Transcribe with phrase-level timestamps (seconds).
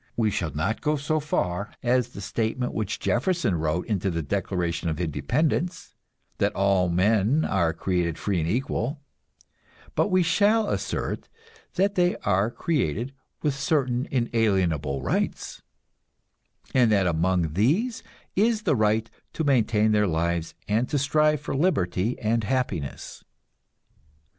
[0.17, 4.89] We shall not go so far as the statement which Jefferson wrote into the Declaration
[4.89, 5.93] of Independence,
[6.39, 8.99] that "all men are created free and equal";
[9.93, 11.29] but we shall assert
[11.75, 15.61] that they are created "with certain inalienable rights,"
[16.73, 18.01] and that among these
[18.35, 23.23] is the right to maintain their lives and to strive for liberty and happiness.